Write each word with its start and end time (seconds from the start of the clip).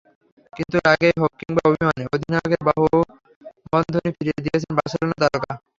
কিন্তু 0.53 0.75
রাগেই 0.79 1.15
হোক 1.21 1.31
কিংবা 1.39 1.61
অভিমানে, 1.69 2.03
অধিনায়কের 2.13 2.61
বাহুবন্ধনী 2.67 4.09
ফিরিয়ে 4.15 4.43
দিয়েছেন 4.45 4.71
বার্সেলোনা 4.77 5.15
তারকা। 5.23 5.51